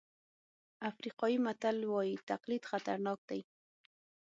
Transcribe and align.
افریقایي 0.89 1.37
متل 1.45 1.77
وایي 1.91 2.15
تقلید 2.31 2.63
خطرناک 2.71 3.19
دی. 3.29 3.41